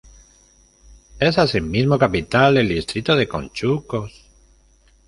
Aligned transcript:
Es 1.19 1.37
asimismo 1.37 1.99
capital 1.99 2.55
del 2.55 2.69
distrito 2.69 3.15
de 3.15 3.27
Conchucos. 3.27 4.25